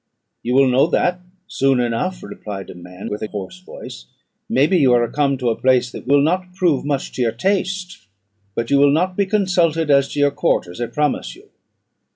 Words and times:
"You 0.41 0.55
will 0.55 0.67
know 0.67 0.87
that 0.87 1.19
soon 1.47 1.79
enough," 1.79 2.23
replied 2.23 2.71
a 2.71 2.73
man 2.73 3.07
with 3.07 3.21
a 3.21 3.27
hoarse 3.27 3.59
voice. 3.59 4.07
"May 4.49 4.65
be 4.65 4.79
you 4.79 4.93
are 4.93 5.07
come 5.07 5.37
to 5.37 5.51
a 5.51 5.55
place 5.55 5.91
that 5.91 6.07
will 6.07 6.21
not 6.21 6.55
prove 6.55 6.83
much 6.83 7.11
to 7.11 7.21
your 7.21 7.31
taste; 7.31 7.99
but 8.55 8.71
you 8.71 8.79
will 8.79 8.89
not 8.89 9.15
be 9.15 9.27
consulted 9.27 9.91
as 9.91 10.11
to 10.13 10.19
your 10.19 10.31
quarters, 10.31 10.81
I 10.81 10.87
promise 10.87 11.35
you." 11.35 11.49